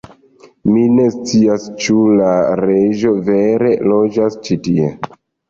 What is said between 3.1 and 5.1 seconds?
vere loĝas ĉi tie